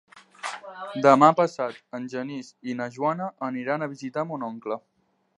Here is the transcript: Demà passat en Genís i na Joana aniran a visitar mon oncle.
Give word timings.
Demà 1.05 1.27
passat 1.41 1.77
en 1.97 2.07
Genís 2.13 2.49
i 2.73 2.75
na 2.79 2.87
Joana 2.95 3.27
aniran 3.49 3.87
a 3.87 3.89
visitar 3.93 4.25
mon 4.31 4.47
oncle. 4.49 4.79